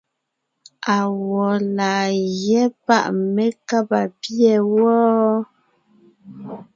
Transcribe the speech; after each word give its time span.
Awɔ̌ 0.97 1.47
laa 1.77 2.07
gyɛ́ 2.39 2.65
páʼ 2.85 3.05
mé 3.33 3.45
kába 3.67 4.01
pîɛ 4.21 4.55
wɔ́? 4.73 5.01